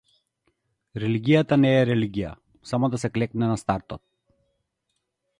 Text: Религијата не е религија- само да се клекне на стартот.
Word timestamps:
Религијата 1.01 1.57
не 1.65 1.69
е 1.81 1.83
религија- 1.89 2.31
само 2.69 2.89
да 2.93 3.01
се 3.03 3.11
клекне 3.19 3.51
на 3.51 3.59
стартот. 3.65 4.03